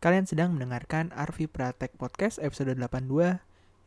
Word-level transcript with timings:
Kalian 0.00 0.24
sedang 0.24 0.56
mendengarkan 0.56 1.12
Arvi 1.12 1.44
Pratek 1.44 1.92
Podcast 2.00 2.40
episode 2.40 2.72
82 2.72 3.36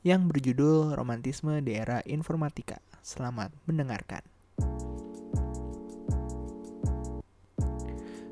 yang 0.05 0.29
berjudul 0.29 0.93
Romantisme 0.93 1.57
di 1.65 1.73
Era 1.73 2.05
Informatika. 2.05 2.77
Selamat 3.01 3.49
mendengarkan. 3.65 4.21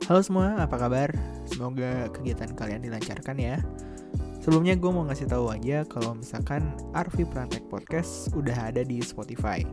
Halo 0.06 0.22
semua, 0.22 0.62
apa 0.62 0.78
kabar? 0.78 1.10
Semoga 1.50 2.06
kegiatan 2.14 2.54
kalian 2.54 2.86
dilancarkan 2.86 3.42
ya. 3.42 3.58
Sebelumnya 4.46 4.78
gue 4.78 4.92
mau 4.94 5.02
ngasih 5.10 5.26
tahu 5.26 5.50
aja 5.50 5.82
kalau 5.90 6.22
misalkan 6.22 6.78
Arvi 6.94 7.26
Pratek 7.26 7.66
Podcast 7.66 8.30
udah 8.38 8.70
ada 8.70 8.86
di 8.86 9.02
Spotify. 9.02 9.66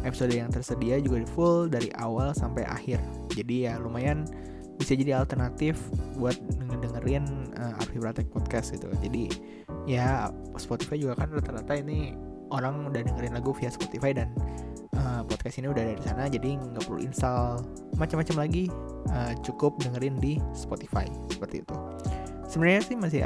Episode 0.00 0.32
yang 0.32 0.48
tersedia 0.48 0.96
juga 0.96 1.20
full 1.36 1.68
dari 1.68 1.92
awal 2.00 2.32
sampai 2.32 2.64
akhir. 2.64 3.04
Jadi 3.36 3.68
ya 3.68 3.76
lumayan 3.76 4.24
bisa 4.80 4.96
jadi 4.96 5.20
alternatif 5.20 5.76
buat 6.16 6.40
dengerin 7.00 7.24
uh, 7.56 7.80
Arfi 7.80 7.96
Pratek 7.96 8.28
podcast 8.28 8.76
gitu. 8.76 8.92
Jadi 9.00 9.32
ya 9.88 10.28
Spotify 10.60 11.00
juga 11.00 11.16
kan 11.16 11.32
rata-rata 11.32 11.72
ini 11.80 12.12
orang 12.52 12.92
udah 12.92 13.00
dengerin 13.00 13.32
lagu 13.32 13.56
via 13.56 13.72
Spotify 13.72 14.12
dan 14.12 14.28
uh, 15.00 15.24
podcast 15.24 15.56
ini 15.56 15.72
udah 15.72 15.80
ada 15.80 15.94
di 15.96 16.04
sana. 16.04 16.28
Jadi 16.28 16.60
nggak 16.60 16.84
perlu 16.84 17.00
install 17.00 17.64
macam-macam 17.96 18.36
lagi. 18.44 18.68
Uh, 19.08 19.32
cukup 19.40 19.80
dengerin 19.80 20.20
di 20.20 20.36
Spotify 20.52 21.08
seperti 21.32 21.64
itu. 21.64 21.76
Sebenarnya 22.44 22.82
sih 22.84 22.96
masih 23.00 23.20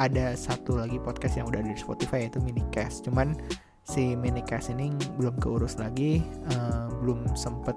ada 0.00 0.32
satu 0.32 0.80
lagi 0.80 0.96
podcast 0.96 1.36
yang 1.36 1.52
udah 1.52 1.60
ada 1.60 1.70
di 1.76 1.76
Spotify 1.76 2.24
yaitu 2.24 2.40
Minicast. 2.40 3.04
Cuman 3.04 3.36
si 3.84 4.16
Minicast 4.16 4.72
ini 4.72 4.88
belum 5.20 5.36
keurus 5.44 5.76
lagi. 5.76 6.24
Uh, 6.48 6.88
belum 7.04 7.36
sempet 7.36 7.76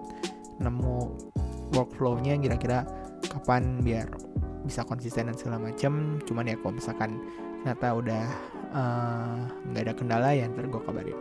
nemu 0.64 1.12
workflownya 1.76 2.38
kira-kira 2.40 2.86
kapan 3.34 3.82
biar 3.82 4.08
bisa 4.64 4.82
konsisten 4.88 5.28
dan 5.28 5.36
segala 5.36 5.60
macam 5.60 6.20
cuman 6.24 6.48
ya 6.48 6.56
kalau 6.60 6.74
misalkan 6.76 7.20
ternyata 7.64 7.88
udah 7.96 8.24
eh, 8.76 9.38
nggak 9.72 9.84
uh, 9.84 9.86
ada 9.88 9.94
kendala 9.96 10.30
ya 10.36 10.52
ntar 10.52 10.68
gue 10.68 10.82
kabarin. 10.84 11.18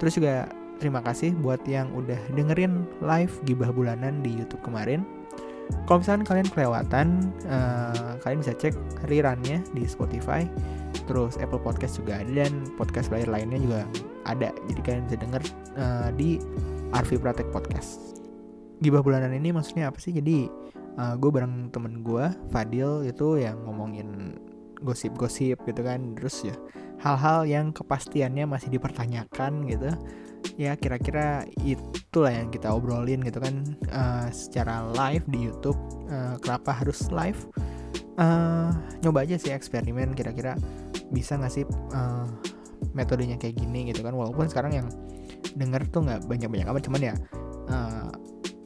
Terus 0.00 0.12
juga 0.16 0.48
terima 0.80 1.04
kasih 1.04 1.36
buat 1.38 1.60
yang 1.68 1.92
udah 1.92 2.16
dengerin 2.32 2.88
live 3.04 3.34
gibah 3.44 3.68
bulanan 3.68 4.24
di 4.24 4.32
YouTube 4.32 4.64
kemarin. 4.64 5.04
Kalau 5.88 6.04
misalkan 6.04 6.24
kalian 6.28 6.48
kelewatan 6.52 7.06
uh, 7.48 8.20
kalian 8.20 8.44
bisa 8.44 8.52
cek 8.52 8.76
rerunnya 9.08 9.64
di 9.72 9.88
Spotify 9.88 10.44
terus 11.04 11.36
Apple 11.36 11.60
Podcast 11.60 12.00
juga 12.00 12.20
ada 12.24 12.46
dan 12.46 12.64
podcast 12.80 13.12
player 13.12 13.28
lainnya 13.28 13.60
juga 13.60 13.80
ada. 14.24 14.52
Jadi 14.72 14.80
kalian 14.80 15.04
bisa 15.08 15.18
denger 15.20 15.42
uh, 15.76 16.08
di 16.16 16.40
Arvi 16.96 17.16
Pratek 17.20 17.48
Podcast. 17.52 18.20
Gibah 18.80 19.04
bulanan 19.04 19.32
ini 19.36 19.52
maksudnya 19.52 19.92
apa 19.92 20.00
sih? 20.00 20.16
Jadi 20.16 20.48
uh, 20.98 21.14
gue 21.18 21.30
bareng 21.30 21.70
temen 21.70 22.02
gue 22.04 22.26
Fadil 22.50 23.06
itu 23.06 23.40
yang 23.40 23.58
ngomongin 23.66 24.38
gosip-gosip 24.84 25.62
gitu 25.64 25.80
kan. 25.80 26.14
Terus 26.18 26.52
ya 26.52 26.56
hal-hal 27.02 27.48
yang 27.48 27.66
kepastiannya 27.72 28.44
masih 28.48 28.72
dipertanyakan 28.74 29.66
gitu. 29.68 29.90
Ya 30.60 30.76
kira-kira 30.76 31.48
itulah 31.64 32.30
yang 32.30 32.52
kita 32.52 32.70
obrolin 32.70 33.24
gitu 33.24 33.40
kan. 33.40 33.64
Uh, 33.90 34.28
secara 34.30 34.84
live 34.92 35.24
di 35.30 35.48
YouTube 35.50 35.78
uh, 36.12 36.36
kenapa 36.40 36.70
harus 36.76 37.08
live? 37.10 37.40
Uh, 38.14 38.70
nyoba 39.02 39.26
aja 39.26 39.34
sih 39.34 39.50
eksperimen 39.50 40.14
kira-kira 40.14 40.54
bisa 41.10 41.34
nggak 41.34 41.50
sih 41.50 41.66
uh, 41.90 42.30
metodenya 42.94 43.34
kayak 43.40 43.58
gini 43.58 43.90
gitu 43.90 44.04
kan. 44.06 44.14
Walaupun 44.14 44.46
sekarang 44.46 44.84
yang 44.84 44.88
denger 45.54 45.86
tuh 45.90 46.06
nggak 46.06 46.26
banyak-banyak 46.26 46.66
amat 46.66 46.82
cuman 46.86 47.02
ya 47.02 47.14
uh, 47.70 48.10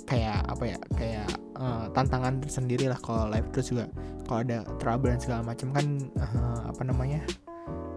kayak 0.08 0.40
apa 0.48 0.64
ya 0.64 0.78
kayak 0.96 1.17
uh, 1.58 1.86
tantangan 1.92 2.40
tersendiri 2.40 2.88
lah 2.88 2.98
kalau 3.02 3.28
live 3.28 3.48
terus 3.52 3.74
juga. 3.74 3.90
Kalau 4.24 4.40
ada 4.44 4.64
trouble 4.80 5.12
dan 5.12 5.20
segala 5.20 5.42
macam 5.42 5.68
kan 5.74 5.86
uh, 6.20 6.60
apa 6.70 6.82
namanya 6.84 7.20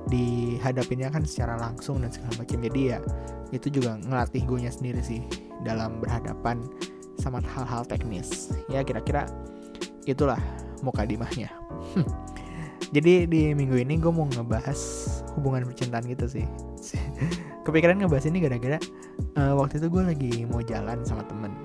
dihadapinnya 0.10 1.14
kan 1.14 1.24
secara 1.24 1.56
langsung 1.56 2.02
dan 2.04 2.12
segala 2.12 2.42
macam. 2.42 2.58
Jadi 2.60 2.82
ya 2.92 3.00
itu 3.56 3.68
juga 3.72 4.00
ngelatih 4.02 4.44
gue 4.48 4.68
sendiri 4.68 5.02
sih 5.04 5.22
dalam 5.64 6.02
berhadapan 6.02 6.60
sama 7.22 7.40
hal-hal 7.56 7.86
teknis. 7.86 8.52
Ya 8.68 8.82
kira-kira 8.82 9.30
itulah 10.10 10.40
mukadimahnya 10.82 11.54
jadi 12.92 13.24
di 13.24 13.56
minggu 13.56 13.80
ini 13.80 13.96
gue 13.98 14.12
mau 14.12 14.28
ngebahas 14.28 14.80
hubungan 15.40 15.64
percintaan 15.64 16.04
gitu 16.12 16.28
sih. 16.28 16.46
Kepikiran 17.66 18.04
ngebahas 18.04 18.28
ini 18.28 18.44
gara-gara 18.44 18.78
uh, 19.40 19.54
waktu 19.56 19.80
itu 19.80 19.88
gue 19.88 20.04
lagi 20.04 20.34
mau 20.44 20.60
jalan 20.60 21.00
sama 21.08 21.24
temen 21.24 21.56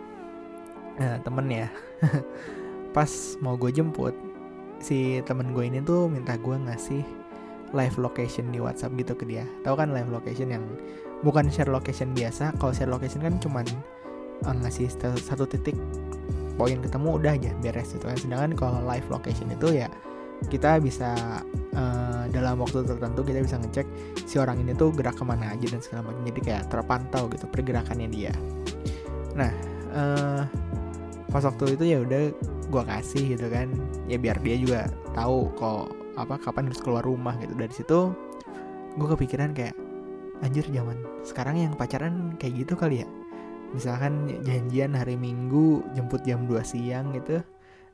nah, 1.01 1.19
temen 1.21 1.47
ya. 1.49 1.69
Pas 2.97 3.11
mau 3.45 3.55
gue 3.61 3.71
jemput 3.73 4.17
si 4.81 5.25
temen 5.25 5.57
gue 5.57 5.65
ini 5.65 5.81
tuh 5.81 6.09
minta 6.09 6.37
gue 6.37 6.57
ngasih 6.57 7.03
live 7.75 7.97
location 7.99 8.53
di 8.53 8.63
WhatsApp 8.63 8.95
gitu 8.97 9.17
ke 9.17 9.25
dia. 9.27 9.45
Tahu 9.65 9.75
kan 9.75 9.93
live 9.93 10.09
location 10.13 10.53
yang 10.53 10.65
bukan 11.25 11.49
share 11.49 11.73
location 11.73 12.13
biasa 12.13 12.53
kalau 12.61 12.73
share 12.77 12.91
location 12.93 13.25
kan 13.25 13.35
cuman 13.41 13.67
uh, 14.45 14.57
ngasih 14.65 14.89
satu 15.17 15.49
titik 15.49 15.75
poin 16.57 16.81
ketemu 16.81 17.09
udah 17.21 17.33
aja 17.37 17.51
beres 17.61 17.97
itu 17.97 18.05
kan. 18.05 18.17
Sedangkan 18.17 18.53
kalau 18.57 18.81
live 18.85 19.09
location 19.09 19.49
itu 19.53 19.81
ya 19.85 19.89
kita 20.53 20.77
bisa 20.85 21.17
uh, 21.73 22.25
dalam 22.29 22.61
waktu 22.61 22.85
tertentu 22.85 23.25
kita 23.25 23.41
bisa 23.41 23.57
ngecek 23.57 23.89
si 24.29 24.37
orang 24.37 24.61
ini 24.61 24.77
tuh 24.77 24.93
gerak 24.93 25.17
ke 25.17 25.25
mana 25.25 25.57
aja 25.57 25.67
dan 25.69 25.81
segala 25.81 26.13
macam. 26.13 26.23
Jadi 26.29 26.41
kayak 26.45 26.65
terpantau 26.69 27.29
gitu 27.33 27.49
pergerakannya 27.49 28.09
dia. 28.13 28.33
Nah 29.37 29.53
uh, 29.97 30.43
pas 31.37 31.45
waktu 31.45 31.77
itu 31.77 31.85
ya 31.85 32.01
udah 32.01 32.33
gue 32.73 32.83
kasih 32.89 33.37
gitu 33.37 33.53
kan. 33.53 33.69
Ya 34.09 34.17
biar 34.17 34.41
dia 34.41 34.57
juga 34.57 34.89
tahu 35.13 35.53
kok 35.53 35.93
apa 36.17 36.41
kapan 36.41 36.73
harus 36.73 36.81
keluar 36.81 37.05
rumah 37.05 37.37
gitu. 37.45 37.53
Dari 37.53 37.75
situ 37.77 38.17
gue 38.97 39.05
kepikiran 39.13 39.53
kayak 39.53 39.77
anjir 40.41 40.65
zaman 40.73 40.97
sekarang 41.29 41.61
yang 41.61 41.77
pacaran 41.77 42.41
kayak 42.41 42.65
gitu 42.65 42.73
kali 42.73 43.05
ya? 43.05 43.09
Misalkan 43.77 44.33
janjian 44.49 44.97
hari 44.97 45.21
minggu 45.21 45.85
jemput 45.93 46.25
jam 46.25 46.49
2 46.49 46.57
siang 46.65 47.13
gitu 47.13 47.45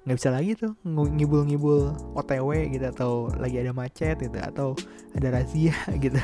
nggak 0.02 0.18
bisa 0.18 0.30
lagi 0.34 0.58
tuh 0.58 0.74
ngibul-ngibul 0.82 1.94
OTW 2.18 2.74
gitu 2.74 2.90
atau 2.90 3.30
lagi 3.38 3.62
ada 3.62 3.70
macet 3.70 4.18
gitu 4.18 4.38
atau 4.38 4.74
ada 5.18 5.34
razia 5.34 5.74
gitu. 6.04 6.18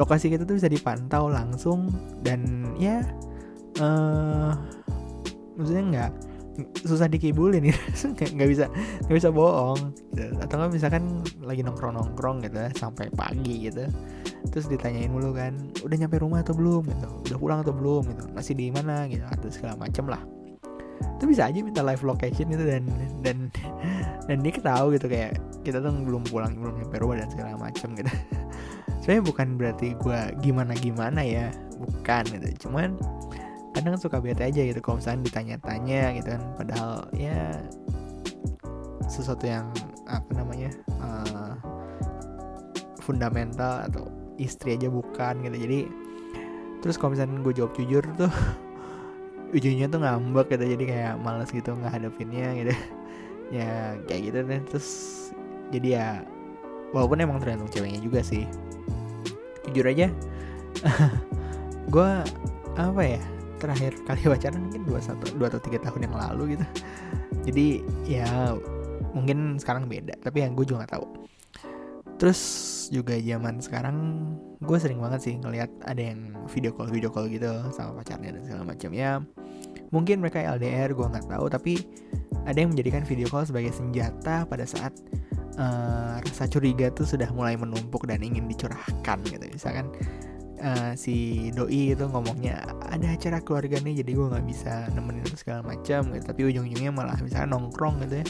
Lokasi 0.00 0.32
kita 0.32 0.48
tuh 0.48 0.56
bisa 0.56 0.72
dipantau 0.72 1.28
langsung 1.28 1.92
dan 2.24 2.64
ya 2.80 3.04
uh, 3.80 4.52
maksudnya 5.60 5.84
nggak 5.92 6.29
susah 6.84 7.06
dikibulin 7.06 7.62
gitu. 7.70 7.80
Nggak 8.36 8.48
bisa 8.48 8.64
nggak 9.06 9.16
bisa 9.16 9.30
bohong. 9.30 9.94
Atau 10.40 10.54
nggak 10.60 10.72
misalkan 10.72 11.24
lagi 11.42 11.60
nongkrong 11.64 11.94
nongkrong 11.96 12.44
gitu 12.46 12.58
sampai 12.76 13.10
pagi 13.12 13.70
gitu. 13.70 13.86
Terus 14.50 14.66
ditanyain 14.66 15.10
mulu 15.10 15.36
kan 15.36 15.54
udah 15.84 15.96
nyampe 15.96 16.16
rumah 16.20 16.40
atau 16.40 16.56
belum? 16.56 16.86
Gitu. 16.86 17.08
Udah 17.30 17.38
pulang 17.38 17.58
atau 17.62 17.74
belum? 17.74 18.02
Gitu. 18.10 18.24
Masih 18.32 18.54
di 18.56 18.66
mana? 18.72 19.06
Gitu. 19.06 19.24
Atau 19.26 19.48
segala 19.52 19.76
macem 19.76 20.08
lah. 20.08 20.22
Itu 21.16 21.28
bisa 21.28 21.48
aja 21.48 21.58
minta 21.60 21.84
live 21.84 22.04
location 22.04 22.48
gitu 22.48 22.64
dan 22.64 22.84
dan 23.20 23.36
dan 24.28 24.36
dia 24.40 24.52
tahu 24.56 24.96
gitu 24.96 25.06
kayak 25.08 25.40
kita 25.60 25.80
tuh 25.80 25.92
belum 25.92 26.24
pulang 26.28 26.56
belum 26.56 26.80
nyampe 26.80 26.96
rumah 27.00 27.20
dan 27.20 27.28
segala 27.28 27.56
macem 27.56 27.92
gitu. 27.96 28.12
Saya 29.04 29.24
bukan 29.24 29.56
berarti 29.56 29.96
gue 29.96 30.18
gimana 30.44 30.76
gimana 30.76 31.24
ya 31.24 31.48
bukan 31.80 32.24
gitu. 32.28 32.68
Cuman 32.68 33.00
kadang 33.70 33.94
suka 33.96 34.18
bete 34.18 34.42
aja 34.42 34.62
gitu 34.66 34.80
kalau 34.82 34.98
misalnya 34.98 35.30
ditanya-tanya 35.30 36.02
gitu 36.18 36.28
kan. 36.34 36.42
Padahal 36.58 36.94
ya 37.14 37.54
sesuatu 39.06 39.46
yang 39.46 39.70
apa 40.06 40.30
namanya 40.34 40.70
uh, 40.98 41.54
fundamental 43.02 43.86
atau 43.86 44.06
istri 44.38 44.74
aja 44.74 44.90
bukan 44.90 45.42
gitu. 45.46 45.56
Jadi 45.56 45.80
terus 46.80 46.96
kalau 46.96 47.14
misalnya 47.14 47.38
gue 47.44 47.54
jawab 47.54 47.72
jujur 47.76 48.02
tuh 48.16 48.32
ujungnya 49.56 49.86
tuh 49.90 50.00
ngambek 50.02 50.54
gitu. 50.58 50.64
Jadi 50.78 50.84
kayak 50.90 51.14
males 51.22 51.50
gitu 51.50 51.74
nggak 51.74 51.92
hadapinnya 51.98 52.54
gitu. 52.58 52.74
Ya 53.50 53.98
kayak 54.06 54.30
gitu 54.30 54.38
deh. 54.46 54.62
Terus 54.70 54.88
jadi 55.74 55.88
ya 55.90 56.06
walaupun 56.94 57.18
emang 57.18 57.42
tergantung 57.42 57.66
ceweknya 57.66 57.98
juga 57.98 58.22
sih. 58.22 58.46
Jujur 59.66 59.90
aja 59.90 60.06
gue 61.94 62.10
apa 62.78 63.02
ya 63.02 63.22
terakhir 63.60 63.92
kali 64.08 64.22
pacaran 64.32 64.60
mungkin 64.64 64.82
dua 64.88 65.00
satu 65.04 65.36
dua 65.36 65.52
atau 65.52 65.60
tiga 65.60 65.78
tahun 65.84 66.08
yang 66.08 66.16
lalu 66.16 66.56
gitu. 66.56 66.66
Jadi 67.44 67.66
ya 68.08 68.56
mungkin 69.12 69.58
sekarang 69.60 69.90
beda 69.90 70.16
tapi 70.22 70.42
yang 70.42 70.56
gue 70.56 70.64
juga 70.64 70.84
nggak 70.84 70.94
tahu. 70.96 71.06
Terus 72.20 72.40
juga 72.92 73.16
zaman 73.16 73.62
sekarang 73.64 73.96
gue 74.60 74.78
sering 74.80 75.00
banget 75.00 75.20
sih 75.24 75.34
ngelihat 75.40 75.70
ada 75.88 76.00
yang 76.00 76.36
video 76.50 76.74
call 76.74 76.90
video 76.92 77.08
call 77.08 77.28
gitu 77.28 77.48
sama 77.72 78.00
pacarnya 78.00 78.36
dan 78.36 78.42
segala 78.44 78.64
macam. 78.64 78.90
Ya 78.96 79.20
mungkin 79.92 80.24
mereka 80.24 80.40
LDR 80.40 80.96
gue 80.96 81.06
nggak 81.06 81.28
tahu 81.28 81.46
tapi 81.52 81.72
ada 82.48 82.56
yang 82.56 82.72
menjadikan 82.72 83.04
video 83.04 83.28
call 83.28 83.44
sebagai 83.44 83.72
senjata 83.72 84.48
pada 84.48 84.64
saat 84.64 84.96
uh, 85.60 86.20
rasa 86.22 86.48
curiga 86.48 86.88
tuh 86.92 87.04
sudah 87.04 87.28
mulai 87.36 87.56
menumpuk 87.58 88.08
dan 88.08 88.24
ingin 88.24 88.48
dicurahkan 88.48 89.18
gitu. 89.28 89.44
Misalkan 89.48 89.92
uh, 90.60 90.92
si 90.94 91.48
doi 91.52 91.96
itu 91.96 92.04
ngomongnya 92.06 92.62
ada 92.92 93.16
acara 93.16 93.40
keluarga 93.40 93.80
nih 93.80 94.04
jadi 94.04 94.10
gue 94.14 94.26
nggak 94.30 94.46
bisa 94.46 94.86
nemenin 94.92 95.26
segala 95.34 95.64
macam 95.64 96.12
gitu. 96.12 96.24
Tapi 96.24 96.40
ujung-ujungnya 96.52 96.92
malah 96.92 97.18
misalnya 97.20 97.56
nongkrong 97.56 98.04
gitu 98.06 98.22
ya 98.22 98.26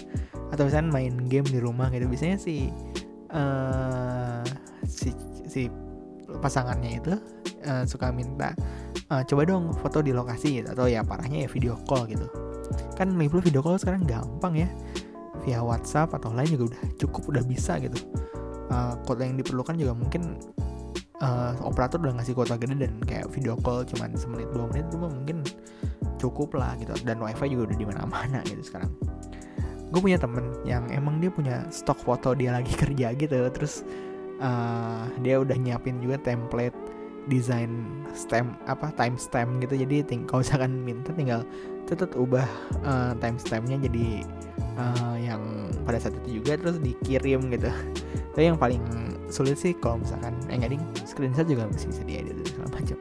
atau 0.50 0.66
misalnya 0.66 0.90
main 0.90 1.14
game 1.30 1.46
di 1.46 1.58
rumah 1.58 1.90
gitu. 1.90 2.06
Biasanya 2.06 2.38
si 2.38 2.70
uh, 3.34 4.42
si 4.86 5.10
si 5.46 5.66
pasangannya 6.30 7.02
itu 7.02 7.14
uh, 7.66 7.84
suka 7.84 8.14
minta 8.14 8.54
uh, 9.10 9.22
coba 9.26 9.42
dong 9.46 9.74
foto 9.74 10.00
di 10.00 10.14
lokasi 10.14 10.62
gitu. 10.62 10.68
Atau 10.72 10.86
ya 10.86 11.02
parahnya 11.02 11.46
ya 11.46 11.48
video 11.50 11.74
call 11.86 12.06
gitu. 12.10 12.26
Kan 12.94 13.18
lagi 13.18 13.30
video 13.30 13.60
call 13.62 13.78
sekarang 13.78 14.06
gampang 14.06 14.66
ya. 14.66 14.68
Via 15.40 15.64
WhatsApp 15.64 16.12
atau 16.12 16.36
lain 16.36 16.52
juga 16.52 16.76
udah 16.76 16.82
cukup 17.00 17.22
udah 17.32 17.44
bisa 17.48 17.80
gitu. 17.80 17.96
Uh, 18.70 18.94
yang 19.18 19.34
diperlukan 19.34 19.74
juga 19.74 19.98
mungkin 19.98 20.38
uh, 21.20 21.52
operator 21.62 22.00
udah 22.00 22.18
ngasih 22.20 22.34
kuota 22.34 22.56
gede 22.56 22.88
dan 22.88 22.92
kayak 23.04 23.28
video 23.30 23.54
call 23.60 23.84
cuman 23.84 24.16
semenit 24.16 24.48
dua 24.52 24.66
menit 24.72 24.88
itu 24.88 24.96
mungkin 24.98 25.38
cukup 26.20 26.56
lah 26.56 26.76
gitu. 26.80 26.92
Dan 27.04 27.20
wifi 27.20 27.46
juga 27.52 27.72
udah 27.72 27.78
di 27.78 27.86
mana-mana 27.86 28.38
gitu 28.48 28.62
sekarang. 28.64 28.90
Gue 29.90 30.00
punya 30.00 30.18
temen 30.20 30.54
yang 30.62 30.86
emang 30.92 31.18
dia 31.18 31.30
punya 31.32 31.66
stok 31.68 31.98
foto 32.00 32.32
dia 32.32 32.56
lagi 32.56 32.72
kerja 32.82 33.12
gitu. 33.16 33.36
Terus 33.52 33.84
uh, 34.40 35.06
dia 35.20 35.40
udah 35.40 35.56
nyiapin 35.56 36.00
juga 36.00 36.20
template 36.20 36.76
desain 37.28 37.84
stem 38.16 38.56
apa 38.64 38.90
time 38.96 39.14
stamp 39.20 39.60
gitu. 39.60 39.76
Jadi 39.76 40.02
ting 40.02 40.24
kalau 40.24 40.40
misalkan 40.40 40.72
minta 40.82 41.12
tinggal 41.12 41.44
tetap 41.84 42.14
ubah 42.16 42.46
uh, 42.86 43.12
time 43.18 43.36
stampnya 43.36 43.76
jadi 43.82 44.24
uh, 44.78 45.16
yang 45.18 45.42
pada 45.82 45.98
saat 45.98 46.16
itu 46.24 46.40
juga 46.40 46.56
terus 46.56 46.80
dikirim 46.80 47.50
gitu. 47.52 47.68
Tapi 48.32 48.44
yang 48.46 48.56
paling 48.56 48.82
sulit 49.30 49.56
sih 49.56 49.72
kalau 49.78 50.02
misalkan 50.02 50.34
eh 50.50 50.58
nggak 50.58 50.70
ding 50.74 50.84
screenshot 51.06 51.46
juga 51.46 51.70
masih 51.70 51.88
bisa 51.90 52.02
diedit 52.04 52.36
segala 52.46 52.68
macam. 52.74 52.98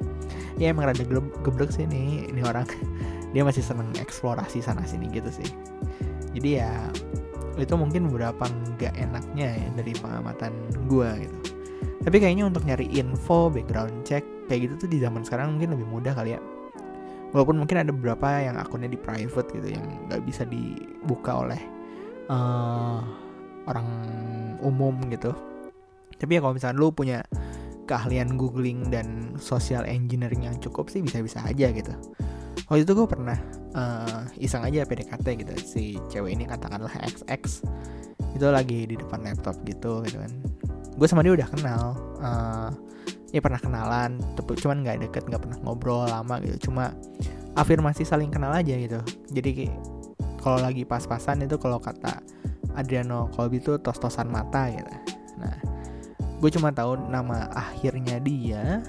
Ya 0.61 0.71
emang 0.71 0.85
rada 0.89 1.03
geblek 1.43 1.71
sih 1.73 1.85
nih 1.89 2.29
ini 2.29 2.41
orang. 2.45 2.65
Dia 3.33 3.45
masih 3.45 3.61
seneng 3.61 3.93
eksplorasi 3.97 4.61
sana 4.61 4.81
sini 4.85 5.09
gitu 5.13 5.29
sih. 5.29 5.45
Jadi 6.33 6.61
ya 6.61 6.89
itu 7.59 7.75
mungkin 7.75 8.07
beberapa 8.07 8.47
nggak 8.47 8.95
enaknya 8.95 9.47
ya 9.59 9.67
dari 9.75 9.93
pengamatan 9.97 10.53
gue 10.87 11.09
gitu. 11.27 11.37
Tapi 11.99 12.17
kayaknya 12.17 12.47
untuk 12.47 12.63
nyari 12.63 12.87
info 12.95 13.51
background 13.51 14.07
check 14.07 14.23
kayak 14.47 14.69
gitu 14.69 14.87
tuh 14.87 14.89
di 14.89 14.97
zaman 15.03 15.21
sekarang 15.21 15.59
mungkin 15.59 15.75
lebih 15.77 15.87
mudah 15.89 16.13
kali 16.15 16.37
ya. 16.37 16.41
Walaupun 17.29 17.61
mungkin 17.61 17.77
ada 17.85 17.93
beberapa 17.93 18.41
yang 18.41 18.57
akunnya 18.57 18.89
di 18.89 18.97
private 18.97 19.53
gitu 19.53 19.67
yang 19.77 19.85
nggak 20.09 20.25
bisa 20.25 20.49
dibuka 20.49 21.45
oleh 21.45 21.61
uh, 22.31 23.05
orang 23.69 23.87
umum 24.65 24.97
gitu 25.13 25.35
tapi 26.19 26.37
ya 26.37 26.39
kalau 26.43 26.53
misalnya 26.53 26.77
lu 26.77 26.91
punya 26.91 27.23
keahlian 27.89 28.37
googling 28.37 28.85
dan 28.93 29.33
social 29.41 29.81
engineering 29.89 30.45
yang 30.45 30.53
cukup 30.61 30.93
sih 30.93 31.01
bisa-bisa 31.01 31.41
aja 31.41 31.73
gitu. 31.73 31.89
Waktu 32.69 32.85
itu 32.85 32.93
gue 32.93 33.07
pernah 33.09 33.37
uh, 33.73 34.29
iseng 34.37 34.61
aja 34.61 34.85
PDKT 34.85 35.25
gitu. 35.41 35.53
Si 35.57 35.83
cewek 36.13 36.37
ini 36.37 36.45
katakanlah 36.45 36.93
XX 37.01 37.65
itu 38.37 38.45
lagi 38.45 38.85
di 38.85 38.93
depan 38.93 39.25
laptop 39.25 39.57
gitu 39.65 40.05
gitu 40.05 40.21
kan. 40.21 40.33
Gue 41.01 41.07
sama 41.09 41.25
dia 41.25 41.33
udah 41.33 41.49
kenal 41.49 41.97
uh, 42.21 42.69
ya 43.33 43.41
pernah 43.41 43.57
kenalan 43.57 44.21
tapi 44.37 44.53
cuman 44.61 44.85
nggak 44.85 45.09
deket 45.09 45.23
nggak 45.25 45.41
pernah 45.41 45.57
ngobrol 45.65 46.05
lama 46.05 46.37
gitu. 46.45 46.69
Cuma 46.69 46.93
afirmasi 47.57 48.05
saling 48.05 48.29
kenal 48.29 48.53
aja 48.53 48.77
gitu. 48.77 49.01
Jadi 49.33 49.65
kalau 50.37 50.61
lagi 50.61 50.85
pas-pasan 50.85 51.41
itu 51.41 51.57
kalau 51.57 51.81
kata 51.81 52.21
Adriano 52.77 53.33
Kolbi 53.33 53.57
itu 53.57 53.81
tos-tosan 53.81 54.29
mata 54.29 54.69
gitu. 54.69 54.93
Nah 55.41 55.68
gue 56.39 56.49
cuma 56.55 56.71
tahu 56.71 56.95
nama 57.11 57.51
akhirnya 57.51 58.17
dia 58.23 58.79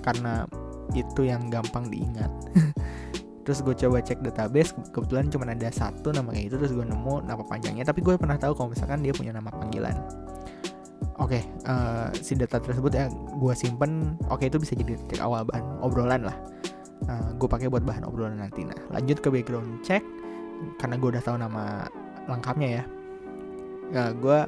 karena 0.00 0.48
itu 0.96 1.28
yang 1.28 1.52
gampang 1.52 1.92
diingat. 1.92 2.30
Terus 3.46 3.62
gue 3.62 3.74
coba 3.78 4.02
cek 4.02 4.26
database 4.26 4.74
kebetulan 4.90 5.30
cuma 5.30 5.46
ada 5.46 5.70
satu 5.70 6.10
nama 6.10 6.34
kayak 6.34 6.50
itu 6.50 6.56
terus 6.58 6.74
gue 6.74 6.82
nemu 6.82 7.30
nama 7.30 7.46
panjangnya. 7.46 7.86
Tapi 7.86 8.02
gue 8.02 8.18
pernah 8.18 8.34
tahu 8.34 8.58
kalau 8.58 8.74
misalkan 8.74 9.06
dia 9.06 9.14
punya 9.14 9.30
nama 9.30 9.54
panggilan. 9.54 9.94
Oke 11.22 11.38
okay, 11.38 11.42
uh, 11.70 12.10
eh, 12.10 12.18
si 12.18 12.34
data 12.34 12.58
tersebut 12.58 12.90
ya 12.90 13.06
gue 13.14 13.54
simpen 13.54 14.18
oke 14.26 14.42
okay, 14.42 14.50
itu 14.50 14.58
bisa 14.58 14.74
jadi 14.74 14.98
cek 14.98 15.22
awal 15.22 15.46
bahan 15.46 15.62
obrolan 15.78 16.26
lah. 16.26 16.34
Uh, 17.06 17.14
eh, 17.14 17.28
gue 17.38 17.46
pakai 17.46 17.70
buat 17.70 17.86
bahan 17.86 18.02
obrolan 18.02 18.42
nanti. 18.42 18.66
Nah 18.66 18.74
lanjut 18.90 19.22
ke 19.22 19.30
background 19.30 19.78
check 19.86 20.02
karena 20.82 20.98
gue 20.98 21.08
udah 21.14 21.22
tahu 21.22 21.38
nama 21.38 21.86
lengkapnya 22.26 22.82
ya. 22.82 22.84
Uh, 23.94 24.10
gue 24.10 24.38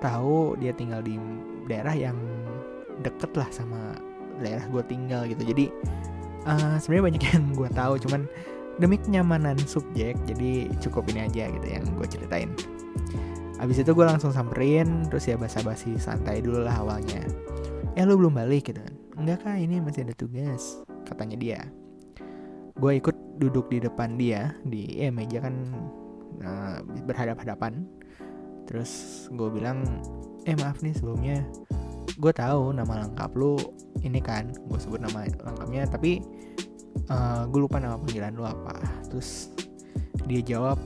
tahu 0.00 0.56
dia 0.56 0.72
tinggal 0.72 1.04
di 1.04 1.20
daerah 1.68 1.96
yang 1.96 2.16
deket 3.00 3.32
lah 3.36 3.48
sama 3.52 3.96
daerah 4.40 4.64
gue 4.68 4.82
tinggal 4.88 5.28
gitu. 5.28 5.42
Jadi 5.44 5.64
uh, 6.48 6.76
sebenarnya 6.80 7.04
banyak 7.12 7.22
yang 7.34 7.44
gue 7.52 7.68
tahu 7.72 7.94
cuman 8.08 8.24
demi 8.80 8.96
kenyamanan 8.96 9.60
subjek 9.68 10.16
jadi 10.24 10.72
cukup 10.80 11.04
ini 11.12 11.28
aja 11.28 11.52
gitu 11.52 11.66
yang 11.68 11.84
gue 11.96 12.06
ceritain. 12.08 12.50
Abis 13.60 13.84
itu 13.84 13.92
gue 13.92 14.06
langsung 14.08 14.32
samperin 14.32 15.04
terus 15.12 15.28
ya 15.28 15.36
basa-basi 15.36 16.00
santai 16.00 16.40
dulu 16.40 16.64
lah 16.64 16.80
awalnya. 16.80 17.20
Eh 17.92 18.04
lu 18.08 18.16
belum 18.16 18.40
balik? 18.40 18.72
Gitu 18.72 18.80
kan. 18.80 18.94
Enggak 19.20 19.44
kak 19.44 19.60
ini 19.60 19.84
masih 19.84 20.08
ada 20.08 20.16
tugas 20.16 20.80
katanya 21.04 21.36
dia. 21.36 21.60
Gue 22.80 22.96
ikut 22.96 23.12
duduk 23.36 23.68
di 23.68 23.84
depan 23.84 24.16
dia 24.16 24.56
di 24.64 24.96
eh 24.96 25.12
meja 25.12 25.44
kan 25.44 25.54
uh, 26.40 26.80
berhadap-hadapan 27.04 27.84
terus 28.70 29.26
gue 29.34 29.50
bilang 29.50 29.82
eh 30.46 30.54
maaf 30.54 30.78
nih 30.80 30.94
sebelumnya. 30.94 31.42
Gue 32.22 32.30
tahu 32.30 32.70
nama 32.70 33.02
lengkap 33.02 33.30
lu 33.34 33.58
ini 34.06 34.22
kan 34.22 34.54
gue 34.54 34.78
sebut 34.78 35.02
nama 35.02 35.26
lengkapnya 35.26 35.90
tapi 35.90 36.22
uh, 37.10 37.12
eh, 37.12 37.42
gue 37.50 37.60
lupa 37.60 37.82
nama 37.82 37.98
panggilan 37.98 38.38
lu 38.38 38.46
apa. 38.46 38.78
Terus 39.10 39.50
dia 40.30 40.40
jawab 40.46 40.78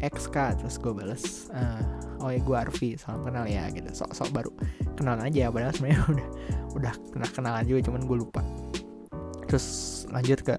XK 0.00 0.64
terus 0.64 0.80
gue 0.80 0.92
bales 0.96 1.52
uh, 1.52 1.84
oh 2.24 2.32
ya 2.32 2.40
gue 2.40 2.56
Arfi 2.56 2.96
salam 2.96 3.20
kenal 3.22 3.44
ya 3.44 3.68
gitu. 3.68 3.92
Sok-sok 3.92 4.32
baru 4.32 4.50
kenalan 4.96 5.28
aja 5.28 5.52
padahal 5.52 5.76
sebenarnya 5.76 6.00
udah 6.16 6.28
udah 6.72 6.94
kena 7.12 7.28
kenalan 7.36 7.64
juga 7.68 7.80
cuman 7.92 8.02
gue 8.08 8.16
lupa. 8.16 8.42
Terus 9.46 9.66
lanjut 10.08 10.40
ke 10.40 10.56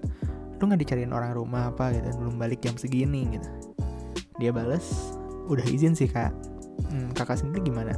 lu 0.58 0.66
nggak 0.66 0.80
dicariin 0.82 1.14
orang 1.14 1.34
rumah 1.34 1.70
apa 1.70 1.90
gitu 1.94 2.14
belum 2.22 2.38
balik 2.38 2.62
jam 2.62 2.78
segini 2.78 3.26
gitu. 3.34 3.50
Dia 4.38 4.54
bales 4.54 4.86
udah 5.48 5.64
izin 5.64 5.96
sih 5.96 6.06
kak 6.06 6.30
hmm, 6.86 7.14
kakak 7.14 7.42
sendiri 7.42 7.66
gimana? 7.66 7.94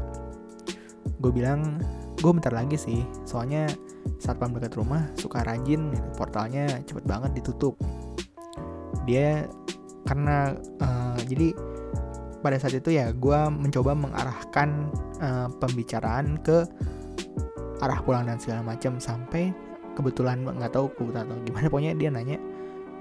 Gue 1.21 1.33
bilang 1.33 1.81
gue 2.21 2.31
bentar 2.33 2.53
lagi 2.53 2.77
sih 2.77 3.01
soalnya 3.25 3.65
satpam 4.21 4.53
dekat 4.53 4.77
rumah 4.77 5.09
suka 5.17 5.41
rajin 5.45 5.93
gitu. 5.93 6.09
portalnya 6.17 6.69
cepet 6.85 7.05
banget 7.09 7.41
ditutup. 7.41 7.77
Dia 9.09 9.49
karena 10.05 10.57
uh, 10.81 11.19
jadi 11.25 11.53
pada 12.41 12.57
saat 12.57 12.77
itu 12.77 12.97
ya 12.97 13.13
gue 13.13 13.41
mencoba 13.53 13.93
mengarahkan 13.93 14.89
uh, 15.21 15.49
pembicaraan 15.61 16.41
ke 16.41 16.65
arah 17.81 18.01
pulang 18.05 18.29
dan 18.29 18.37
segala 18.37 18.65
macam 18.65 19.01
sampai 19.01 19.53
kebetulan 19.97 20.45
nggak 20.45 20.73
tahu 20.73 20.93
kebetulan 20.97 21.29
atau 21.29 21.41
gimana. 21.45 21.67
Pokoknya 21.69 21.93
dia 21.97 22.09
nanya 22.13 22.37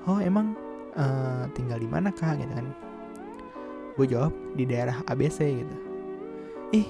oh 0.08 0.20
emang 0.20 0.56
uh, 0.96 1.44
tinggal 1.56 1.80
di 1.80 1.88
mana 1.88 2.12
kak? 2.12 2.40
Gitu 2.40 2.52
kan 2.56 2.68
gue 4.00 4.08
jawab 4.16 4.32
di 4.56 4.64
daerah 4.64 4.96
ABC 5.12 5.60
gitu. 5.60 5.76
Ih 6.72 6.88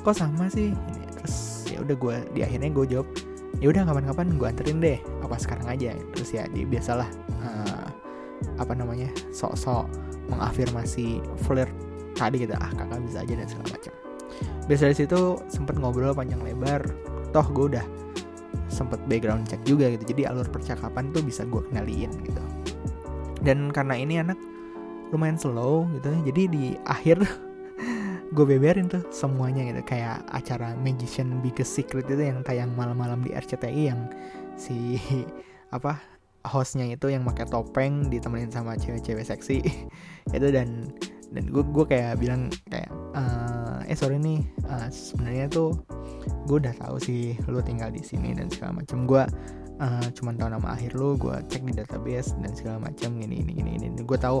kok 0.00 0.16
sama 0.16 0.48
sih? 0.48 0.72
Terus 1.20 1.68
ya 1.68 1.84
udah 1.84 1.96
gue 2.00 2.16
di 2.32 2.40
akhirnya 2.40 2.72
gue 2.72 2.86
jawab 2.88 3.08
ya 3.60 3.68
udah 3.68 3.84
kapan-kapan 3.84 4.26
gue 4.40 4.48
anterin 4.48 4.78
deh 4.80 4.98
apa 5.20 5.36
sekarang 5.36 5.68
aja. 5.68 5.92
Terus 6.16 6.30
ya 6.32 6.48
di 6.48 6.64
biasalah 6.64 7.08
uh, 7.44 7.86
apa 8.56 8.72
namanya 8.72 9.12
sok-sok 9.34 9.84
mengafirmasi 10.32 11.20
flirt 11.44 11.72
tadi 12.16 12.48
gitu 12.48 12.56
ah 12.56 12.72
kakak 12.72 13.04
bisa 13.04 13.20
aja 13.22 13.34
dan 13.36 13.48
segala 13.48 13.68
macam. 13.76 13.92
Biasa 14.64 14.82
dari 14.88 14.96
situ 14.96 15.20
sempet 15.52 15.76
ngobrol 15.76 16.16
panjang 16.16 16.40
lebar 16.40 16.84
toh 17.36 17.44
gue 17.52 17.76
udah 17.76 17.86
sempet 18.72 19.00
background 19.04 19.44
check 19.44 19.60
juga 19.68 19.92
gitu 19.92 20.16
jadi 20.16 20.32
alur 20.32 20.48
percakapan 20.48 21.12
tuh 21.12 21.20
bisa 21.20 21.44
gue 21.44 21.60
kenalin 21.68 22.08
gitu. 22.24 22.42
Dan 23.44 23.70
karena 23.70 23.94
ini 23.94 24.18
anak 24.18 24.38
lumayan 25.10 25.40
slow 25.40 25.88
gitu 25.96 26.10
jadi 26.28 26.42
di 26.48 26.64
akhir 26.84 27.24
gue 28.36 28.44
beberin 28.44 28.92
tuh 28.92 29.04
semuanya 29.08 29.64
gitu. 29.64 29.80
Kayak 29.88 30.24
acara 30.28 30.76
Magician 30.76 31.40
Biggest 31.40 31.72
Secret 31.72 32.04
itu 32.08 32.20
yang 32.20 32.44
tayang 32.44 32.76
malam-malam 32.76 33.24
di 33.24 33.32
RCTI 33.32 33.82
yang 33.88 34.00
si 34.58 35.00
apa 35.76 36.00
hostnya 36.48 36.88
itu 36.88 37.12
yang 37.12 37.28
pakai 37.28 37.44
topeng 37.48 38.08
ditemenin 38.08 38.48
sama 38.48 38.76
cewek-cewek 38.76 39.24
seksi 39.24 39.60
itu 40.36 40.48
dan 40.48 40.88
dan 41.28 41.44
gue 41.52 41.60
gue 41.60 41.84
kayak 41.84 42.16
bilang 42.16 42.48
kayak 42.72 42.88
uh, 43.12 43.84
eh 43.84 43.92
sorry 43.92 44.16
nih 44.16 44.40
uh, 44.64 44.88
sebenarnya 44.88 45.44
tuh 45.52 45.76
gue 46.48 46.56
udah 46.56 46.72
tahu 46.80 46.96
sih 46.96 47.36
lu 47.52 47.60
tinggal 47.60 47.92
di 47.92 48.00
sini 48.00 48.32
dan 48.32 48.48
segala 48.48 48.80
macam 48.80 49.04
gue 49.04 49.22
uh, 49.76 50.06
cuman 50.16 50.34
tahu 50.40 50.48
nama 50.56 50.68
akhir 50.72 50.96
lu 50.96 51.20
gue 51.20 51.36
cek 51.52 51.68
di 51.68 51.72
database 51.76 52.32
dan 52.40 52.56
segala 52.56 52.80
macam 52.80 53.20
gini 53.20 53.44
ini 53.44 53.52
gini 53.60 53.70
ini 53.76 53.92
gue 54.00 54.18
tahu 54.18 54.40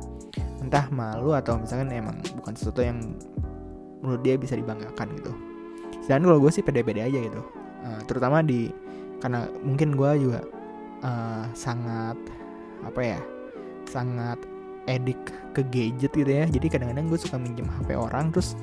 entah 0.61 0.85
malu 0.93 1.33
atau 1.33 1.57
misalkan 1.57 1.89
emang 1.89 2.21
bukan 2.37 2.53
sesuatu 2.53 2.85
yang 2.85 3.01
menurut 4.05 4.21
dia 4.21 4.37
bisa 4.37 4.53
dibanggakan 4.53 5.09
gitu. 5.17 5.33
Dan 6.05 6.25
kalau 6.25 6.37
gue 6.41 6.51
sih 6.53 6.65
pede-pede 6.65 7.01
aja 7.01 7.19
gitu. 7.21 7.41
Uh, 7.81 8.01
terutama 8.05 8.45
di 8.45 8.69
karena 9.21 9.49
mungkin 9.65 9.97
gue 9.97 10.11
juga 10.21 10.41
uh, 11.01 11.45
sangat 11.53 12.17
apa 12.81 13.01
ya 13.01 13.19
sangat 13.89 14.37
edik 14.89 15.17
ke 15.53 15.61
gadget 15.69 16.11
gitu 16.13 16.29
ya. 16.29 16.45
Jadi 16.49 16.67
kadang-kadang 16.69 17.09
gue 17.09 17.19
suka 17.21 17.37
minjem 17.37 17.69
HP 17.69 17.97
orang 17.97 18.33
terus 18.33 18.57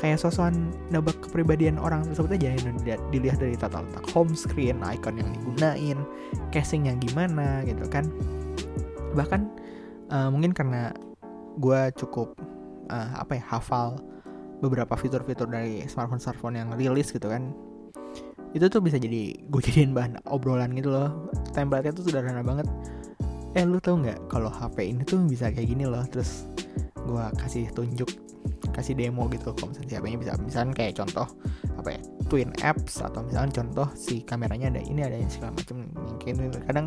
kayak 0.00 0.20
sosokan 0.20 0.74
nebak 0.92 1.16
kepribadian 1.24 1.80
orang 1.80 2.04
tersebut 2.08 2.36
aja. 2.36 2.56
Yang 2.56 2.84
dilihat, 2.84 3.00
dilihat 3.12 3.38
dari 3.40 3.56
tata 3.56 3.80
letak 3.80 4.04
home 4.12 4.36
screen, 4.36 4.80
icon 4.84 5.16
yang 5.16 5.30
digunain, 5.32 5.98
casing 6.52 6.88
yang 6.88 7.00
gimana 7.00 7.64
gitu 7.64 7.84
kan. 7.88 8.04
Bahkan 9.16 9.40
uh, 10.12 10.28
mungkin 10.28 10.52
karena 10.52 10.92
gue 11.58 11.80
cukup 11.98 12.34
uh, 12.90 13.10
apa 13.18 13.38
ya 13.38 13.44
hafal 13.46 13.98
beberapa 14.58 14.96
fitur-fitur 14.96 15.50
dari 15.50 15.84
smartphone-smartphone 15.84 16.56
yang 16.58 16.68
rilis 16.74 17.12
gitu 17.12 17.28
kan. 17.28 17.52
Itu 18.54 18.70
tuh 18.70 18.80
bisa 18.80 18.96
jadi 18.96 19.34
gue 19.34 19.60
jadiin 19.60 19.92
bahan 19.92 20.22
obrolan 20.30 20.72
gitu 20.72 20.94
loh. 20.94 21.30
Template-nya 21.52 21.92
tuh 21.92 22.06
sederhana 22.06 22.40
banget. 22.40 22.66
Eh 23.54 23.62
lu 23.62 23.78
tau 23.78 23.98
nggak 23.98 24.30
kalau 24.30 24.50
HP 24.50 24.94
ini 24.94 25.02
tuh 25.06 25.22
bisa 25.26 25.50
kayak 25.50 25.68
gini 25.68 25.86
loh. 25.86 26.02
Terus 26.06 26.48
gue 27.04 27.24
kasih 27.38 27.68
tunjuk 27.76 28.08
kasih 28.72 28.96
demo 28.96 29.28
gitu 29.30 29.54
kalau 29.54 29.70
misalnya 29.70 29.90
siapanya 29.96 30.16
bisa 30.20 30.32
misalnya 30.40 30.72
kayak 30.74 30.94
contoh 30.98 31.26
apa 31.78 31.88
ya 31.94 32.00
twin 32.26 32.50
apps 32.64 33.00
atau 33.00 33.20
misalnya 33.22 33.62
contoh 33.62 33.88
si 33.94 34.24
kameranya 34.24 34.72
ada 34.72 34.82
ini 34.82 35.00
ada 35.04 35.16
yang 35.16 35.30
segala 35.30 35.54
macam 35.54 35.76
mungkin 35.94 36.34
kadang 36.66 36.86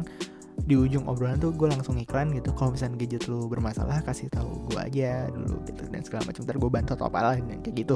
di 0.68 0.76
ujung 0.76 1.08
obrolan 1.08 1.40
tuh 1.40 1.56
gue 1.56 1.72
langsung 1.72 1.96
iklan 1.96 2.36
gitu. 2.36 2.52
Kalau 2.52 2.76
misalnya 2.76 3.00
gadget 3.00 3.32
lu 3.32 3.48
bermasalah 3.48 4.04
kasih 4.04 4.28
tahu 4.28 4.68
gue 4.68 4.80
aja 4.84 5.32
dulu 5.32 5.64
gitu 5.64 5.88
dan 5.88 6.04
segala 6.04 6.28
macam. 6.28 6.44
Ntar 6.44 6.58
gue 6.60 6.70
bantu 6.70 6.92
atau 7.00 7.08
apalah 7.08 7.40
dan 7.40 7.64
kayak 7.64 7.88
gitu. 7.88 7.96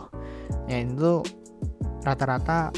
Ya 0.72 0.80
itu 0.80 1.20
rata-rata 2.08 2.72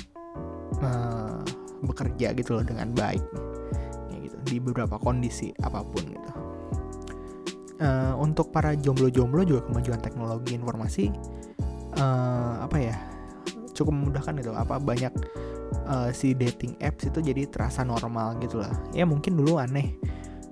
uh, 0.82 1.46
bekerja 1.86 2.34
gitu 2.34 2.58
loh 2.58 2.66
dengan 2.66 2.90
baik. 2.98 3.22
Ya 4.10 4.18
gitu 4.26 4.38
di 4.50 4.58
beberapa 4.58 4.98
kondisi 4.98 5.54
apa 5.62 5.86
pun 5.86 6.04
gitu. 6.10 6.32
Uh, 7.78 8.18
untuk 8.18 8.50
para 8.50 8.74
jomblo-jomblo 8.74 9.46
juga 9.46 9.62
kemajuan 9.70 10.02
teknologi 10.02 10.56
informasi 10.58 11.14
uh, 12.02 12.66
apa 12.66 12.78
ya 12.82 12.98
cukup 13.78 13.94
memudahkan 13.94 14.42
gitu. 14.42 14.58
Apa 14.58 14.82
banyak 14.82 15.14
uh, 15.88 16.10
si 16.12 16.34
dating 16.34 16.76
apps 16.84 17.08
itu 17.08 17.20
jadi 17.20 17.48
terasa 17.48 17.86
normal 17.86 18.40
gitu 18.42 18.62
lah. 18.62 18.72
Ya 18.92 19.08
mungkin 19.08 19.40
dulu 19.40 19.60
aneh 19.62 19.96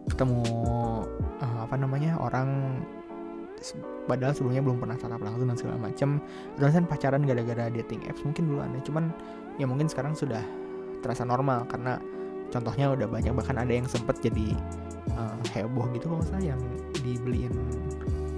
ketemu 0.10 0.44
uh, 1.40 1.60
apa 1.64 1.76
namanya 1.78 2.18
orang 2.20 2.82
padahal 4.10 4.34
sebelumnya 4.34 4.66
belum 4.66 4.82
pernah 4.82 4.98
tatap 4.98 5.22
langsung 5.22 5.46
dan 5.46 5.54
segala 5.54 5.78
macam 5.78 6.18
terus 6.58 6.74
kan 6.74 6.90
pacaran 6.90 7.22
gara-gara 7.22 7.70
dating 7.70 8.02
apps 8.10 8.26
mungkin 8.26 8.50
dulu 8.50 8.66
aneh 8.66 8.82
cuman 8.82 9.14
ya 9.62 9.70
mungkin 9.70 9.86
sekarang 9.86 10.18
sudah 10.18 10.42
terasa 11.06 11.22
normal 11.22 11.70
karena 11.70 12.02
contohnya 12.52 12.92
udah 12.94 13.08
banyak. 13.08 13.32
Bahkan 13.34 13.56
ada 13.58 13.72
yang 13.72 13.88
sempet 13.88 14.20
jadi 14.20 14.54
uh, 15.16 15.36
heboh 15.56 15.88
gitu 15.96 16.12
kalau 16.12 16.24
saya 16.28 16.54
yang 16.54 16.62
dibeliin 17.02 17.56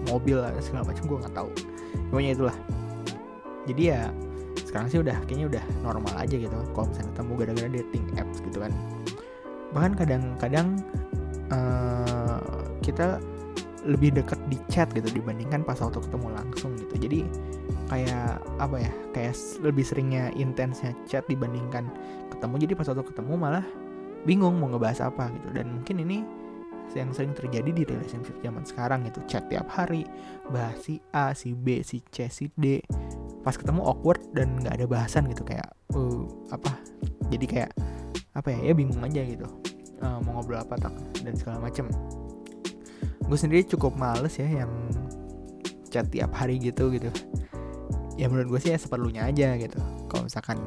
mobil 0.07 0.39
segala 0.61 0.85
macam 0.87 1.03
gue 1.09 1.17
nggak 1.25 1.35
tahu. 1.35 1.49
Pokoknya 2.13 2.31
itulah. 2.37 2.57
Jadi 3.65 3.83
ya 3.89 4.13
sekarang 4.73 4.89
sih 4.89 5.05
udah 5.05 5.13
kayaknya 5.29 5.45
udah 5.53 5.63
normal 5.85 6.13
aja 6.17 6.33
gitu. 6.33 6.57
Kalau 6.73 6.89
misalnya 6.89 7.09
ketemu 7.13 7.31
gara-gara 7.37 7.69
dating 7.69 8.05
apps 8.17 8.37
gitu 8.41 8.57
kan. 8.57 8.73
Bahkan 9.69 9.93
kadang-kadang 10.01 10.67
uh, 11.53 12.41
kita 12.81 13.21
lebih 13.85 14.17
dekat 14.17 14.41
di 14.49 14.57
chat 14.73 14.89
gitu 14.97 15.05
dibandingkan 15.13 15.61
pas 15.61 15.77
waktu 15.77 16.01
ketemu 16.01 16.27
langsung 16.33 16.73
gitu. 16.73 17.05
Jadi 17.05 17.19
kayak 17.85 18.41
apa 18.57 18.81
ya 18.81 18.91
kayak 19.13 19.37
lebih 19.61 19.85
seringnya 19.85 20.33
intensnya 20.33 20.97
chat 21.05 21.21
dibandingkan 21.29 21.85
ketemu. 22.33 22.65
Jadi 22.65 22.73
pas 22.73 22.89
waktu 22.89 23.05
ketemu 23.05 23.33
malah 23.37 23.65
bingung 24.25 24.57
mau 24.57 24.73
ngebahas 24.73 25.05
apa 25.05 25.29
gitu. 25.37 25.53
Dan 25.53 25.69
mungkin 25.69 26.01
ini 26.01 26.25
yang 26.93 27.09
sering 27.15 27.33
terjadi 27.33 27.71
di 27.73 27.83
relationship 27.87 28.35
zaman 28.43 28.61
sekarang 28.67 29.07
itu 29.07 29.17
chat 29.25 29.47
tiap 29.49 29.65
hari 29.71 30.05
bahas 30.51 30.77
si 30.83 31.01
A 31.15 31.33
si 31.33 31.55
B 31.57 31.81
si 31.81 32.03
C 32.11 32.29
si 32.29 32.51
D. 32.53 32.83
Pas 33.41 33.55
ketemu 33.57 33.81
awkward 33.81 34.21
dan 34.35 34.59
nggak 34.61 34.77
ada 34.77 34.85
bahasan 34.85 35.25
gitu 35.31 35.41
kayak 35.47 35.67
uh, 35.95 36.23
apa? 36.53 36.75
Jadi 37.33 37.45
kayak 37.49 37.71
apa 38.37 38.47
ya 38.53 38.71
ya 38.71 38.73
bingung 38.77 39.01
aja 39.01 39.21
gitu. 39.25 39.47
Uh, 40.03 40.19
mau 40.27 40.37
ngobrol 40.37 40.61
apa 40.61 40.75
tak 40.77 40.93
dan 41.23 41.33
segala 41.33 41.63
macem. 41.63 41.89
Gue 43.23 43.39
sendiri 43.39 43.63
cukup 43.65 43.95
males 43.95 44.35
ya 44.37 44.45
yang 44.45 44.71
chat 45.89 46.05
tiap 46.13 46.29
hari 46.35 46.61
gitu 46.61 46.93
gitu. 46.93 47.09
Ya 48.19 48.29
menurut 48.29 48.57
gue 48.57 48.59
sih 48.61 48.71
ya 48.75 48.77
seperlunya 48.77 49.25
aja 49.25 49.57
gitu. 49.57 49.81
Kalau 50.11 50.29
misalkan 50.29 50.61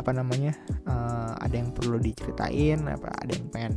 apa 0.00 0.16
namanya 0.16 0.56
uh, 0.88 1.36
ada 1.36 1.60
yang 1.60 1.76
perlu 1.76 2.00
diceritain 2.00 2.80
apa 2.88 3.12
ada 3.20 3.32
yang 3.36 3.48
pengen 3.52 3.74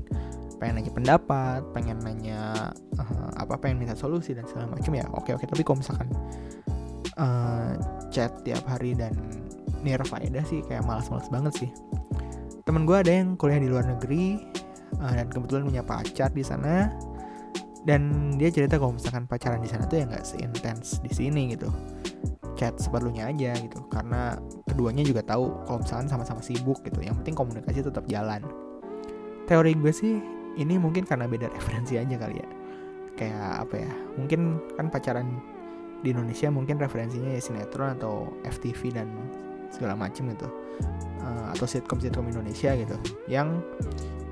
pengen 0.63 0.79
nanya 0.79 0.93
pendapat 0.95 1.59
pengen 1.75 1.99
nanya 1.99 2.71
uh, 2.95 3.29
apa 3.35 3.59
pengen 3.59 3.83
minta 3.83 3.99
solusi 3.99 4.31
dan 4.31 4.47
segala 4.47 4.71
macam 4.71 4.95
ya 4.95 5.03
oke 5.11 5.35
oke. 5.35 5.43
Tapi 5.43 5.59
kalau 5.67 5.83
misalkan 5.83 6.07
uh, 7.19 7.75
chat 8.07 8.31
tiap 8.47 8.63
hari 8.63 8.95
dan 8.95 9.11
near 9.83 9.99
faedah 10.07 10.39
sih 10.47 10.63
kayak 10.63 10.87
malas-malas 10.87 11.27
banget 11.27 11.67
sih. 11.67 11.69
Temen 12.63 12.87
gue 12.87 12.95
ada 12.95 13.11
yang 13.11 13.35
kuliah 13.35 13.59
di 13.59 13.67
luar 13.67 13.83
negeri 13.83 14.39
uh, 15.03 15.11
dan 15.11 15.27
kebetulan 15.27 15.67
punya 15.67 15.83
pacar 15.83 16.31
di 16.31 16.47
sana. 16.47 16.87
Dan 17.83 18.31
dia 18.39 18.47
cerita 18.47 18.79
kalau 18.79 18.95
misalkan 18.95 19.27
pacaran 19.27 19.59
di 19.59 19.67
sana 19.67 19.83
tuh 19.91 19.99
ya 19.99 20.07
nggak 20.07 20.23
seintens 20.23 21.03
di 21.03 21.11
sini 21.11 21.51
gitu. 21.51 21.67
Chat 22.55 22.79
seperlunya 22.79 23.27
aja 23.27 23.51
gitu 23.59 23.83
karena 23.91 24.39
keduanya 24.71 25.03
juga 25.03 25.19
tahu 25.27 25.51
kalau 25.67 25.83
misalkan 25.83 26.07
sama-sama 26.07 26.39
sibuk 26.39 26.79
gitu. 26.87 27.03
Yang 27.03 27.19
penting 27.19 27.35
komunikasi 27.35 27.83
tetap 27.83 28.07
jalan. 28.07 28.39
Teori 29.43 29.75
gue 29.75 29.91
sih 29.91 30.23
ini 30.57 30.77
mungkin 30.77 31.03
karena 31.07 31.25
beda 31.25 31.49
referensi 31.51 31.97
aja 31.97 32.15
kali 32.17 32.37
ya. 32.37 32.49
Kayak 33.13 33.69
apa 33.69 33.75
ya 33.77 33.91
mungkin 34.17 34.57
kan 34.73 34.89
pacaran 34.89 35.27
di 36.03 36.11
Indonesia 36.11 36.51
mungkin 36.51 36.81
referensinya 36.81 37.31
ya 37.31 37.41
sinetron 37.41 37.95
atau 37.95 38.33
FTV 38.43 38.93
dan 38.93 39.07
segala 39.71 39.97
macem 39.97 40.29
gitu. 40.29 40.49
Uh, 41.23 41.53
atau 41.55 41.65
sitcom 41.65 42.01
sitcom 42.01 42.27
Indonesia 42.27 42.75
gitu. 42.75 42.95
Yang 43.29 43.63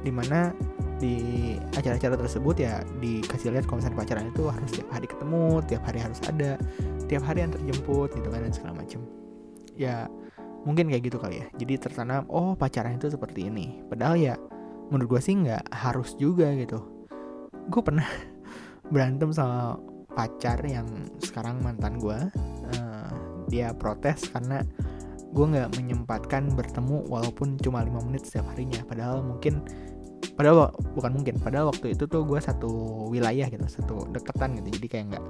di 0.02 0.12
mana 0.12 0.52
di 1.02 1.58
acara-acara 1.74 2.14
tersebut 2.14 2.62
ya 2.62 2.86
dikasih 3.02 3.50
lihat 3.50 3.66
kalau 3.66 3.82
pacaran 3.82 4.30
itu 4.30 4.46
harus 4.46 4.70
tiap 4.70 4.90
hari 4.94 5.10
ketemu 5.10 5.46
tiap 5.66 5.82
hari 5.82 5.98
harus 5.98 6.22
ada 6.30 6.62
tiap 7.10 7.26
hari 7.26 7.42
yang 7.42 7.50
terjemput 7.50 8.14
gitu 8.14 8.30
kan 8.30 8.46
dan 8.46 8.54
segala 8.54 8.74
macem. 8.78 9.02
Ya 9.74 10.06
mungkin 10.62 10.94
kayak 10.94 11.10
gitu 11.10 11.18
kali 11.18 11.42
ya. 11.42 11.46
Jadi 11.58 11.74
tertanam 11.82 12.30
oh 12.30 12.54
pacaran 12.54 13.02
itu 13.02 13.10
seperti 13.10 13.50
ini. 13.50 13.82
Padahal 13.90 14.16
ya 14.18 14.34
menurut 14.92 15.18
gue 15.18 15.22
sih 15.24 15.34
nggak 15.40 15.72
harus 15.72 16.14
juga 16.20 16.52
gitu. 16.54 17.08
Gue 17.72 17.82
pernah 17.82 18.06
berantem 18.94 19.32
sama 19.32 19.80
pacar 20.12 20.60
yang 20.68 20.86
sekarang 21.24 21.64
mantan 21.64 21.96
gue 21.96 22.20
uh, 22.76 23.10
dia 23.48 23.72
protes 23.72 24.28
karena 24.28 24.60
gue 25.32 25.46
nggak 25.48 25.80
menyempatkan 25.80 26.52
bertemu 26.52 27.08
walaupun 27.08 27.56
cuma 27.64 27.88
lima 27.88 28.04
menit 28.04 28.28
setiap 28.28 28.52
harinya. 28.52 28.84
Padahal 28.84 29.24
mungkin 29.24 29.64
padahal 30.36 30.76
bukan 30.94 31.12
mungkin 31.18 31.40
padahal 31.42 31.72
waktu 31.74 31.96
itu 31.98 32.06
tuh 32.06 32.28
gue 32.28 32.38
satu 32.38 32.70
wilayah 33.08 33.48
gitu 33.48 33.64
satu 33.72 34.12
deketan 34.12 34.60
gitu. 34.60 34.76
Jadi 34.76 34.88
kayak 34.92 35.06
nggak 35.16 35.26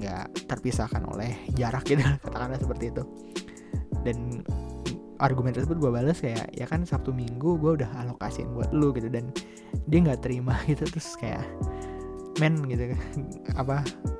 nggak 0.00 0.26
terpisahkan 0.48 1.04
oleh 1.12 1.36
jarak 1.52 1.84
gitu 1.84 2.00
katakanlah 2.24 2.56
seperti 2.56 2.88
itu. 2.88 3.04
Dan 4.00 4.40
argumen 5.22 5.54
tersebut 5.54 5.78
gue 5.78 5.90
balas 5.90 6.18
kayak 6.18 6.50
ya 6.54 6.66
kan 6.66 6.82
sabtu 6.82 7.14
minggu 7.14 7.58
gue 7.58 7.82
udah 7.82 7.90
alokasiin 8.04 8.50
buat 8.54 8.70
lu 8.74 8.90
gitu. 8.96 9.10
Dan 9.10 9.30
dia 9.86 9.98
nggak 10.02 10.24
terima 10.24 10.58
gitu. 10.70 10.86
Terus 10.86 11.14
kayak 11.18 11.44
men 12.42 12.58
gitu 12.66 12.94
kan. 12.94 13.00
Apa 13.60 13.76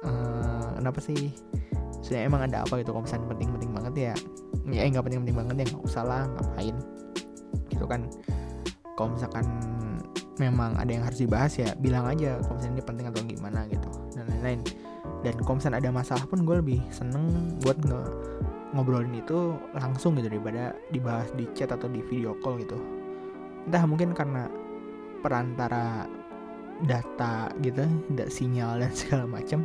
uh, 0.06 0.68
kenapa 0.78 0.98
sih? 1.02 1.34
Sudah 2.04 2.20
emang 2.20 2.44
ada 2.44 2.68
apa 2.68 2.84
gitu? 2.84 2.92
Kalau 2.92 3.00
misalnya 3.08 3.32
penting-penting 3.32 3.70
banget 3.72 3.94
ya 3.96 4.14
ya 4.68 4.84
eh, 4.84 4.92
nggak 4.92 5.08
penting-penting 5.08 5.36
banget 5.40 5.54
ya 5.56 5.64
nggak 5.72 5.84
usah 5.88 6.04
lah 6.04 6.22
ngapain? 6.36 6.76
Gitu 7.72 7.84
kan. 7.88 8.04
Kalau 8.92 9.08
misalkan 9.16 9.46
memang 10.36 10.76
ada 10.76 10.90
yang 10.90 11.00
harus 11.00 11.24
dibahas 11.24 11.56
ya 11.56 11.72
bilang 11.78 12.04
aja 12.10 12.42
kalau 12.44 12.58
ini 12.60 12.82
penting 12.82 13.06
atau 13.08 13.24
gimana 13.24 13.64
gitu 13.72 13.88
dan 14.12 14.28
lain-lain. 14.36 14.60
Dan 15.24 15.40
kalau 15.40 15.56
ada 15.56 15.88
masalah 15.88 16.28
pun 16.28 16.44
gue 16.44 16.60
lebih 16.60 16.80
seneng 16.92 17.56
buat 17.64 17.80
nge 17.80 18.00
ngobrolin 18.74 19.14
itu 19.14 19.54
langsung 19.72 20.18
gitu 20.18 20.26
daripada 20.34 20.74
dibahas 20.90 21.30
di 21.38 21.46
chat 21.54 21.70
atau 21.70 21.86
di 21.86 22.02
video 22.02 22.34
call 22.42 22.58
gitu. 22.58 22.76
Entah 23.70 23.86
mungkin 23.86 24.12
karena 24.12 24.50
perantara 25.22 26.04
data 26.82 27.54
gitu, 27.62 27.86
tidak 28.12 28.28
sinyal 28.34 28.82
dan 28.82 28.92
segala 28.98 29.24
macam. 29.30 29.62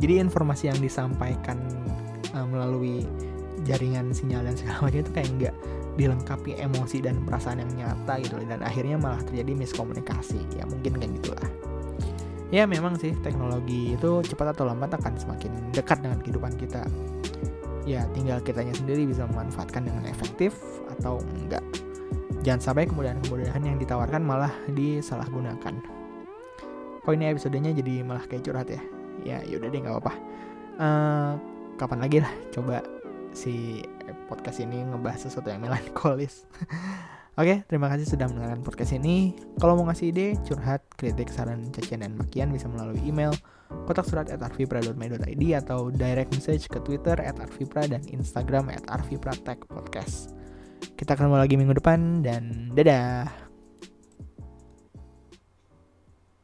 Jadi 0.00 0.18
informasi 0.18 0.72
yang 0.72 0.80
disampaikan 0.80 1.60
uh, 2.32 2.48
melalui 2.48 3.04
jaringan 3.68 4.10
sinyal 4.10 4.42
dan 4.48 4.56
segala 4.56 4.88
macam 4.88 4.98
itu 5.04 5.12
kayak 5.12 5.30
nggak 5.38 5.56
dilengkapi 5.92 6.56
emosi 6.56 7.04
dan 7.04 7.20
perasaan 7.28 7.60
yang 7.60 7.72
nyata 7.84 8.16
gitu 8.24 8.40
dan 8.48 8.64
akhirnya 8.64 8.96
malah 8.96 9.20
terjadi 9.28 9.52
miskomunikasi. 9.52 10.40
Ya 10.56 10.64
mungkin 10.64 10.96
kayak 10.96 11.12
gitulah. 11.20 11.50
Ya 12.48 12.64
memang 12.68 12.96
sih 12.96 13.12
teknologi 13.20 13.96
itu 13.96 14.24
cepat 14.24 14.56
atau 14.56 14.68
lambat 14.68 14.96
akan 14.96 15.16
semakin 15.16 15.52
dekat 15.72 16.04
dengan 16.04 16.20
kehidupan 16.20 16.52
kita 16.60 16.84
ya 17.82 18.06
tinggal 18.14 18.38
kitanya 18.42 18.74
sendiri 18.74 19.06
bisa 19.06 19.26
memanfaatkan 19.26 19.86
dengan 19.86 20.06
efektif 20.06 20.54
atau 20.98 21.18
enggak. 21.42 21.62
Jangan 22.42 22.60
sampai 22.72 22.90
kemudahan-kemudahan 22.90 23.62
yang 23.62 23.78
ditawarkan 23.78 24.22
malah 24.22 24.50
disalahgunakan. 24.74 25.78
Kok 27.02 27.14
ini 27.14 27.30
episodenya 27.30 27.70
jadi 27.74 28.02
malah 28.02 28.26
kayak 28.26 28.42
curhat 28.46 28.68
ya. 28.70 28.82
Ya 29.22 29.38
yaudah 29.46 29.70
deh 29.70 29.78
nggak 29.78 29.94
apa-apa. 29.94 30.14
Uh, 30.82 31.32
kapan 31.78 31.98
lagi 32.02 32.18
lah 32.22 32.32
coba 32.50 32.82
si 33.32 33.86
podcast 34.28 34.60
ini 34.60 34.82
ngebahas 34.86 35.30
sesuatu 35.30 35.50
yang 35.50 35.62
melankolis. 35.62 36.46
Oke, 37.32 37.64
terima 37.64 37.88
kasih 37.88 38.12
sudah 38.12 38.28
mendengarkan 38.28 38.60
podcast 38.60 38.92
ini. 38.92 39.32
Kalau 39.56 39.80
mau 39.80 39.88
ngasih 39.88 40.12
ide, 40.12 40.36
curhat, 40.44 40.84
kritik, 41.00 41.32
saran, 41.32 41.64
cacian, 41.72 42.04
dan 42.04 42.12
makian 42.12 42.52
bisa 42.52 42.68
melalui 42.68 43.00
email 43.08 43.32
kotak 43.88 44.04
surat 44.04 44.28
at 44.28 44.44
arvipra.my.id 44.44 45.44
atau 45.56 45.88
direct 45.88 46.28
message 46.36 46.68
ke 46.68 46.76
Twitter 46.84 47.16
at 47.16 47.40
arvipra 47.40 47.88
dan 47.88 48.04
Instagram 48.04 48.68
at 48.68 48.84
arvipra 48.92 49.32
podcast. 49.64 50.36
Kita 50.92 51.16
ketemu 51.16 51.40
lagi 51.40 51.56
minggu 51.56 51.72
depan 51.80 52.20
dan 52.20 52.68
dadah. 52.76 53.51